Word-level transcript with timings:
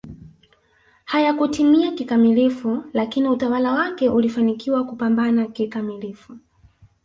hayakutimia 1.05 1.91
kikamilifu 1.91 2.83
lakini 2.93 3.27
utawala 3.29 3.71
wake 3.71 4.09
ulifanikiwa 4.09 4.83
kupambana 4.83 5.47
kikamilifu 5.47 6.37